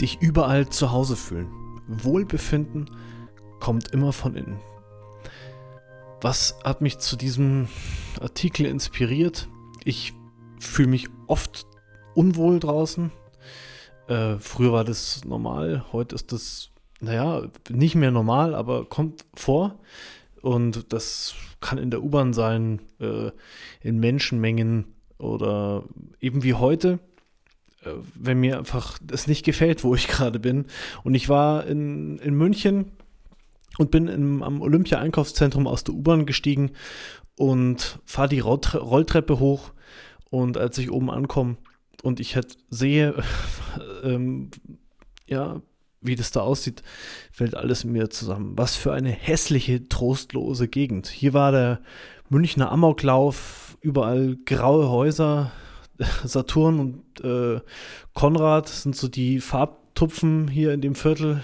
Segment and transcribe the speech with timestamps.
[0.00, 1.48] dich überall zu Hause fühlen.
[1.88, 2.90] Wohlbefinden
[3.60, 4.60] kommt immer von innen.
[6.20, 7.68] Was hat mich zu diesem
[8.20, 9.48] Artikel inspiriert?
[9.84, 10.12] Ich
[10.58, 11.66] fühle mich oft
[12.14, 13.12] unwohl draußen.
[14.08, 16.70] Äh, früher war das normal, heute ist das,
[17.00, 19.78] naja, nicht mehr normal, aber kommt vor.
[20.42, 23.30] Und das kann in der U-Bahn sein, äh,
[23.80, 25.84] in Menschenmengen oder
[26.20, 26.98] eben wie heute.
[27.86, 30.66] Äh, wenn mir einfach es nicht gefällt, wo ich gerade bin.
[31.04, 32.92] Und ich war in, in München
[33.78, 36.72] und bin im, am Olympia-Einkaufszentrum aus der U-Bahn gestiegen
[37.36, 39.72] und fahre die Rolltreppe hoch.
[40.30, 41.56] Und als ich oben ankomme
[42.02, 43.14] und ich halt sehe,
[44.02, 44.50] ähm,
[45.26, 45.60] ja,
[46.00, 46.82] wie das da aussieht,
[47.32, 48.52] fällt alles in mir zusammen.
[48.56, 51.08] Was für eine hässliche, trostlose Gegend.
[51.08, 51.80] Hier war der
[52.28, 55.52] Münchner Amoklauf, überall graue Häuser,
[56.24, 57.60] Saturn und äh,
[58.14, 61.42] Konrad sind so die Farbtupfen hier in dem Viertel.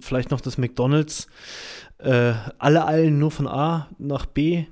[0.00, 1.28] Vielleicht noch das McDonalds.
[1.98, 4.64] Äh, alle eilen nur von A nach B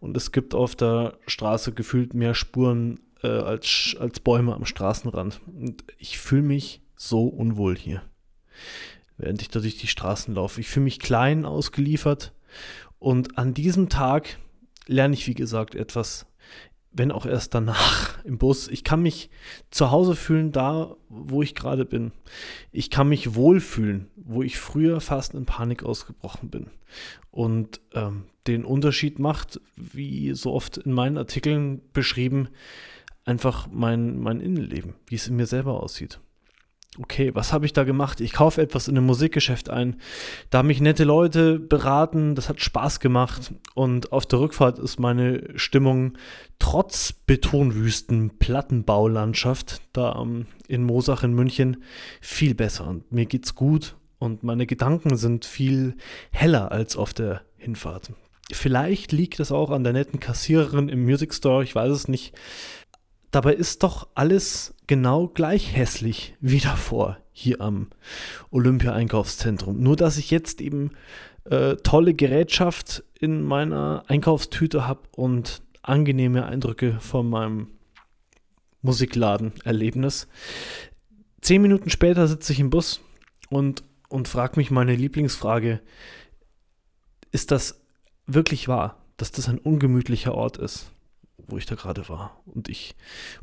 [0.00, 5.40] und es gibt auf der Straße gefühlt mehr Spuren äh, als, als Bäume am Straßenrand.
[5.46, 8.02] Und ich fühle mich so unwohl hier,
[9.16, 10.60] während ich da durch die Straßen laufe.
[10.60, 12.32] Ich fühle mich klein ausgeliefert
[12.98, 14.38] und an diesem Tag
[14.86, 16.26] lerne ich, wie gesagt, etwas
[16.94, 18.68] wenn auch erst danach im Bus.
[18.68, 19.30] Ich kann mich
[19.70, 22.12] zu Hause fühlen, da, wo ich gerade bin.
[22.72, 26.70] Ich kann mich wohlfühlen, wo ich früher fast in Panik ausgebrochen bin.
[27.30, 32.48] Und ähm, den Unterschied macht, wie so oft in meinen Artikeln beschrieben,
[33.24, 36.20] einfach mein, mein Innenleben, wie es in mir selber aussieht
[36.98, 38.20] okay, was habe ich da gemacht?
[38.20, 39.96] Ich kaufe etwas in einem Musikgeschäft ein.
[40.50, 43.52] Da haben mich nette Leute beraten, das hat Spaß gemacht.
[43.74, 46.16] Und auf der Rückfahrt ist meine Stimmung
[46.58, 51.82] trotz Betonwüsten, Plattenbaulandschaft da ähm, in Mosach in München
[52.20, 52.86] viel besser.
[52.88, 55.96] Und mir geht's gut und meine Gedanken sind viel
[56.30, 58.12] heller als auf der Hinfahrt.
[58.52, 62.34] Vielleicht liegt es auch an der netten Kassiererin im Music Store, ich weiß es nicht.
[63.34, 67.88] Dabei ist doch alles genau gleich hässlich wie davor hier am
[68.52, 69.82] Olympia-Einkaufszentrum.
[69.82, 70.92] Nur dass ich jetzt eben
[71.42, 77.70] äh, tolle Gerätschaft in meiner Einkaufstüte habe und angenehme Eindrücke von meinem
[78.82, 80.28] Musikladen-Erlebnis.
[81.40, 83.00] Zehn Minuten später sitze ich im Bus
[83.50, 85.80] und, und frage mich meine Lieblingsfrage,
[87.32, 87.80] ist das
[88.28, 90.93] wirklich wahr, dass das ein ungemütlicher Ort ist?
[91.38, 92.40] Wo ich da gerade war.
[92.46, 92.94] Und ich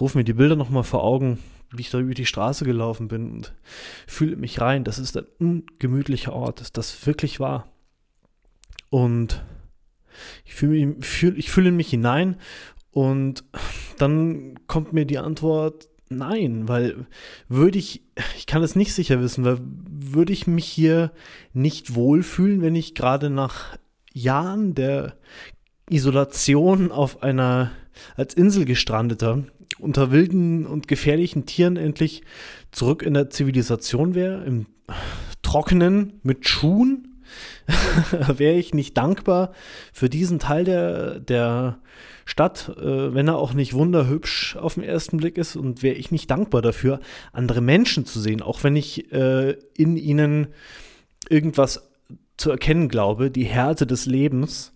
[0.00, 1.38] rufe mir die Bilder nochmal vor Augen,
[1.70, 3.54] wie ich da über die Straße gelaufen bin und
[4.06, 4.84] fühle mich rein.
[4.84, 6.60] Das ist ein ungemütlicher Ort.
[6.60, 7.68] Ist das wirklich wahr?
[8.90, 9.44] Und
[10.44, 12.36] ich fühle fühl, ich fühl mich hinein
[12.90, 13.44] und
[13.98, 17.06] dann kommt mir die Antwort, nein, weil
[17.48, 18.02] würde ich,
[18.36, 21.12] ich kann es nicht sicher wissen, weil würde ich mich hier
[21.52, 23.76] nicht wohlfühlen, wenn ich gerade nach
[24.12, 25.18] Jahren der
[25.90, 27.72] Isolation auf einer
[28.16, 29.44] als Insel gestrandeter
[29.78, 32.22] unter wilden und gefährlichen Tieren endlich
[32.72, 34.66] zurück in der Zivilisation wäre, im
[35.42, 37.22] Trockenen mit Schuhen,
[38.36, 39.52] wäre ich nicht dankbar
[39.92, 41.78] für diesen Teil der, der
[42.24, 46.10] Stadt, äh, wenn er auch nicht wunderhübsch auf den ersten Blick ist und wäre ich
[46.10, 47.00] nicht dankbar dafür,
[47.32, 50.48] andere Menschen zu sehen, auch wenn ich äh, in ihnen
[51.28, 51.90] irgendwas
[52.36, 54.72] zu erkennen glaube, die Härte des Lebens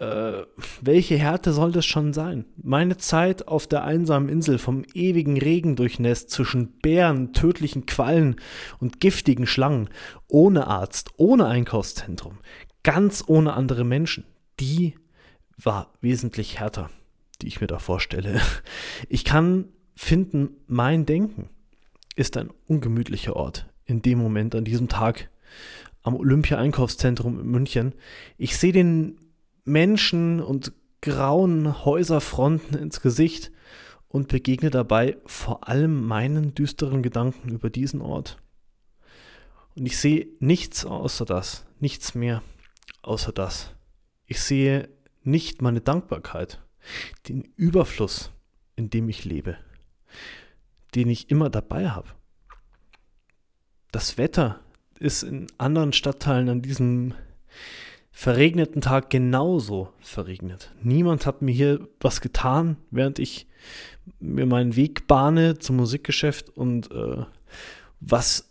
[0.00, 0.46] äh,
[0.80, 2.44] welche Härte soll das schon sein?
[2.56, 8.36] Meine Zeit auf der einsamen Insel vom ewigen Regen durchnässt zwischen Bären, tödlichen Quallen
[8.78, 9.88] und giftigen Schlangen,
[10.28, 12.38] ohne Arzt, ohne Einkaufszentrum,
[12.82, 14.24] ganz ohne andere Menschen,
[14.60, 14.94] die
[15.56, 16.90] war wesentlich härter,
[17.42, 18.40] die ich mir da vorstelle.
[19.08, 19.66] Ich kann
[19.96, 21.48] finden, mein Denken
[22.14, 25.30] ist ein ungemütlicher Ort in dem Moment, an diesem Tag
[26.02, 27.94] am Olympia-Einkaufszentrum in München.
[28.36, 29.18] Ich sehe den
[29.68, 33.52] Menschen und grauen Häuserfronten ins Gesicht
[34.08, 38.42] und begegne dabei vor allem meinen düsteren Gedanken über diesen Ort.
[39.76, 42.42] Und ich sehe nichts außer das, nichts mehr
[43.02, 43.76] außer das.
[44.26, 44.88] Ich sehe
[45.22, 46.60] nicht meine Dankbarkeit,
[47.28, 48.32] den Überfluss,
[48.76, 49.56] in dem ich lebe,
[50.94, 52.08] den ich immer dabei habe.
[53.92, 54.60] Das Wetter
[54.98, 57.14] ist in anderen Stadtteilen an diesem
[58.18, 60.72] verregneten Tag genauso verregnet.
[60.82, 63.46] Niemand hat mir hier was getan, während ich
[64.18, 67.22] mir meinen Weg bahne zum Musikgeschäft und äh,
[68.00, 68.50] was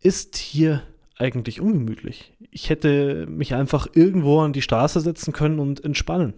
[0.00, 0.82] ist hier
[1.18, 2.32] eigentlich ungemütlich?
[2.50, 6.32] Ich hätte mich einfach irgendwo an die Straße setzen können und entspannen.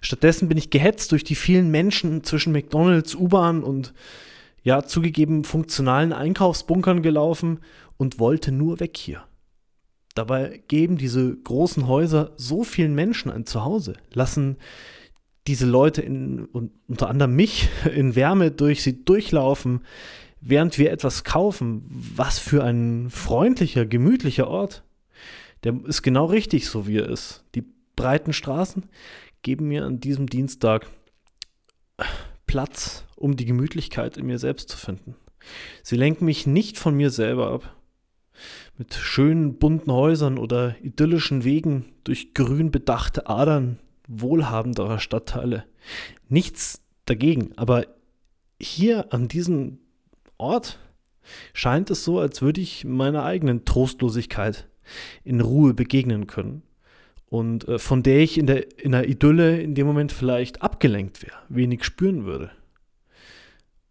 [0.00, 3.92] Stattdessen bin ich gehetzt durch die vielen Menschen zwischen McDonalds, U-Bahn und
[4.62, 7.60] ja, zugegeben funktionalen Einkaufsbunkern gelaufen
[7.98, 9.28] und wollte nur weg hier.
[10.18, 14.56] Dabei geben diese großen Häuser so vielen Menschen ein Zuhause, lassen
[15.46, 19.82] diese Leute in, und unter anderem mich in Wärme durch sie durchlaufen,
[20.40, 21.84] während wir etwas kaufen.
[21.88, 24.82] Was für ein freundlicher, gemütlicher Ort.
[25.62, 27.44] Der ist genau richtig, so wie er ist.
[27.54, 28.86] Die breiten Straßen
[29.42, 30.88] geben mir an diesem Dienstag
[32.48, 35.14] Platz, um die Gemütlichkeit in mir selbst zu finden.
[35.84, 37.77] Sie lenken mich nicht von mir selber ab
[38.78, 45.64] mit schönen bunten Häusern oder idyllischen Wegen durch grün bedachte Adern wohlhabenderer Stadtteile.
[46.28, 47.86] Nichts dagegen, aber
[48.60, 49.78] hier an diesem
[50.38, 50.78] Ort
[51.52, 54.68] scheint es so, als würde ich meiner eigenen Trostlosigkeit
[55.24, 56.62] in Ruhe begegnen können
[57.26, 61.22] und äh, von der ich in der, in der Idylle in dem Moment vielleicht abgelenkt
[61.22, 62.50] wäre, wenig spüren würde.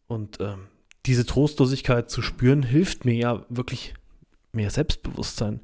[0.08, 0.68] Und ähm,
[1.06, 3.94] diese Trostlosigkeit zu spüren, hilft mir ja wirklich
[4.58, 5.62] mehr Selbstbewusstsein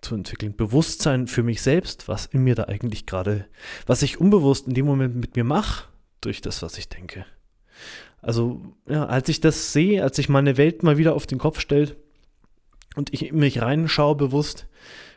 [0.00, 0.54] zu entwickeln.
[0.54, 3.46] Bewusstsein für mich selbst, was in mir da eigentlich gerade,
[3.86, 5.88] was ich unbewusst in dem Moment mit mir mache,
[6.20, 7.26] durch das, was ich denke.
[8.22, 11.60] Also, ja, als ich das sehe, als sich meine Welt mal wieder auf den Kopf
[11.60, 11.96] stellt
[12.94, 14.66] und ich in mich reinschaue bewusst,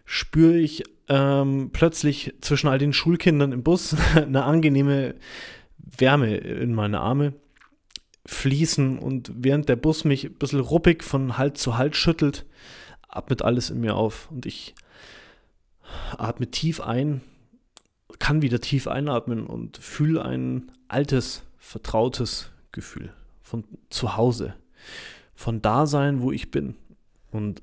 [0.05, 5.15] spüre ich ähm, plötzlich zwischen all den Schulkindern im Bus eine angenehme
[5.77, 7.33] Wärme in meine Arme
[8.25, 12.45] fließen und während der Bus mich ein bisschen ruppig von Halt zu Halt schüttelt,
[13.07, 14.75] atmet alles in mir auf und ich
[16.17, 17.21] atme tief ein,
[18.19, 23.11] kann wieder tief einatmen und fühle ein altes, vertrautes Gefühl
[23.41, 24.55] von zu Hause,
[25.35, 26.75] von Dasein, wo ich bin.
[27.31, 27.61] Und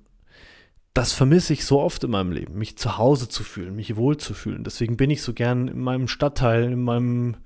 [0.94, 4.16] das vermisse ich so oft in meinem Leben, mich zu Hause zu fühlen, mich wohl
[4.16, 4.64] zu fühlen.
[4.64, 7.36] Deswegen bin ich so gern in meinem Stadtteil, in meinem,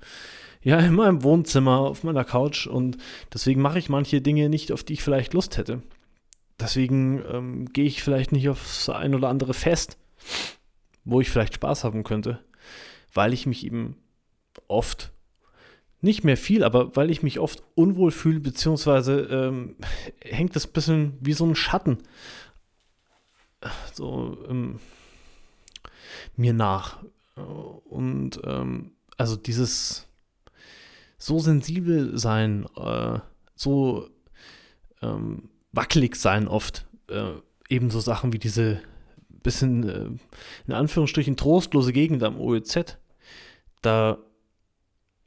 [0.61, 2.97] ja, in meinem Wohnzimmer, auf meiner Couch und
[3.33, 5.81] deswegen mache ich manche Dinge nicht, auf die ich vielleicht Lust hätte.
[6.59, 9.97] Deswegen ähm, gehe ich vielleicht nicht aufs ein oder andere Fest,
[11.05, 12.43] wo ich vielleicht Spaß haben könnte,
[13.13, 13.95] weil ich mich eben
[14.67, 15.11] oft,
[16.01, 19.75] nicht mehr viel, aber weil ich mich oft unwohl fühle, beziehungsweise ähm,
[20.21, 21.97] hängt das ein bisschen wie so ein Schatten
[23.93, 24.79] so ähm,
[26.35, 27.03] mir nach.
[27.35, 30.07] Und ähm, also dieses
[31.17, 33.19] so sensibel sein, äh,
[33.55, 34.09] so
[35.01, 36.87] ähm, wackelig sein oft.
[37.09, 37.33] Äh,
[37.69, 38.81] ebenso Sachen wie diese
[39.43, 40.09] bisschen, äh,
[40.67, 42.97] in Anführungsstrichen, trostlose Gegend am OEZ.
[43.81, 44.17] Da,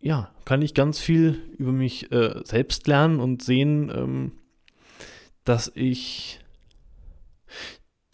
[0.01, 4.33] ja, kann ich ganz viel über mich äh, selbst lernen und sehen, ähm,
[5.45, 6.41] dass ich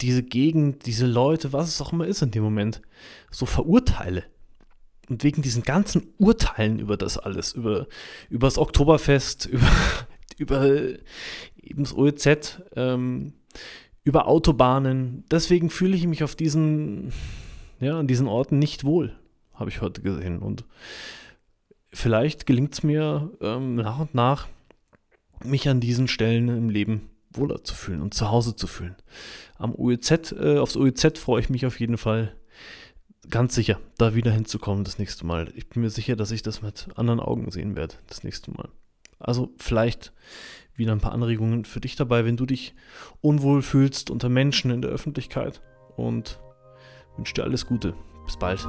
[0.01, 2.81] diese Gegend, diese Leute, was es auch immer ist in dem Moment,
[3.31, 4.23] so verurteile.
[5.09, 7.87] Und wegen diesen ganzen Urteilen über das alles, über,
[8.29, 9.67] über das Oktoberfest, über,
[10.37, 10.79] über
[11.69, 13.33] eben das OEZ, ähm,
[14.03, 15.23] über Autobahnen.
[15.29, 17.11] Deswegen fühle ich mich auf diesen,
[17.79, 19.15] ja, an diesen Orten nicht wohl,
[19.53, 20.39] habe ich heute gesehen.
[20.39, 20.65] Und
[21.91, 24.47] vielleicht gelingt es mir ähm, nach und nach,
[25.43, 28.95] mich an diesen Stellen im Leben wohler zu fühlen und zu Hause zu fühlen.
[29.57, 32.35] Am OEZ, äh, aufs OEZ freue ich mich auf jeden Fall
[33.29, 35.51] ganz sicher, da wieder hinzukommen das nächste Mal.
[35.55, 38.69] Ich bin mir sicher, dass ich das mit anderen Augen sehen werde das nächste Mal.
[39.19, 40.13] Also vielleicht
[40.79, 42.73] wieder ein paar Anregungen für dich dabei, wenn du dich
[43.21, 45.61] unwohl fühlst unter Menschen in der Öffentlichkeit.
[45.95, 46.39] Und
[47.17, 47.93] wünsche dir alles Gute.
[48.25, 48.65] Bis bald.